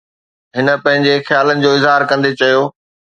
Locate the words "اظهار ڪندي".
1.77-2.31